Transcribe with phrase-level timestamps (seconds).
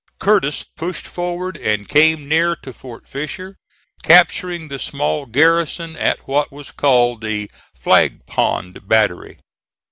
[0.17, 3.57] Curtis pushed forward and came near to Fort Fisher,
[4.01, 9.37] capturing the small garrison at what was called the Flag Pond Battery.